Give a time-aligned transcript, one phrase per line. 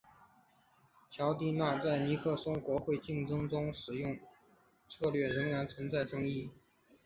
[1.11, 4.21] 乔蒂纳在尼克松国会竞选中使用的
[4.89, 6.49] 策略仍然存在争议。